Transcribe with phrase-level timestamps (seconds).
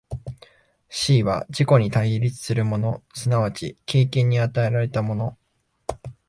[0.89, 5.37] 思惟は自己に対立するもの即ち経験に与えられたもの、